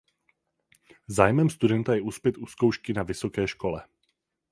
[1.07, 3.83] Zájmem studenta je uspět u zkoušky na vysoké škole.